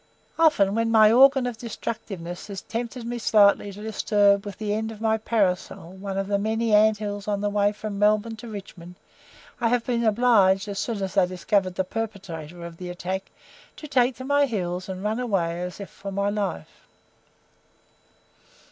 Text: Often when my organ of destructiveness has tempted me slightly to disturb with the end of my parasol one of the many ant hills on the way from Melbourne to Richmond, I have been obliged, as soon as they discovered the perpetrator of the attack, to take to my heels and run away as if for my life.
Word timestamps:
Often 0.39 0.73
when 0.73 0.89
my 0.89 1.11
organ 1.11 1.45
of 1.45 1.59
destructiveness 1.59 2.47
has 2.47 2.63
tempted 2.63 3.05
me 3.05 3.19
slightly 3.19 3.71
to 3.71 3.83
disturb 3.83 4.47
with 4.47 4.57
the 4.57 4.73
end 4.73 4.91
of 4.91 4.99
my 4.99 5.19
parasol 5.19 5.91
one 5.93 6.17
of 6.17 6.25
the 6.25 6.39
many 6.39 6.73
ant 6.73 6.97
hills 6.97 7.27
on 7.27 7.39
the 7.39 7.51
way 7.51 7.71
from 7.71 7.99
Melbourne 7.99 8.35
to 8.37 8.47
Richmond, 8.47 8.95
I 9.59 9.67
have 9.67 9.85
been 9.85 10.03
obliged, 10.03 10.67
as 10.67 10.79
soon 10.79 11.03
as 11.03 11.13
they 11.13 11.27
discovered 11.27 11.75
the 11.75 11.83
perpetrator 11.83 12.65
of 12.65 12.77
the 12.77 12.89
attack, 12.89 13.29
to 13.75 13.87
take 13.87 14.15
to 14.15 14.23
my 14.25 14.47
heels 14.47 14.89
and 14.89 15.03
run 15.03 15.19
away 15.19 15.61
as 15.61 15.79
if 15.79 15.91
for 15.91 16.11
my 16.11 16.29
life. 16.31 16.81